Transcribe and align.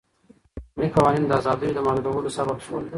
بیړني 0.75 0.87
قوانین 0.95 1.23
د 1.27 1.31
ازادیو 1.39 1.75
د 1.75 1.79
محدودولو 1.87 2.29
سبب 2.37 2.57
شول. 2.65 2.85